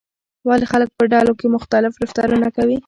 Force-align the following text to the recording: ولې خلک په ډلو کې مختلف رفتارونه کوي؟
ولې 0.47 0.65
خلک 0.71 0.89
په 0.97 1.03
ډلو 1.13 1.33
کې 1.39 1.47
مختلف 1.55 1.93
رفتارونه 2.03 2.47
کوي؟ 2.57 2.77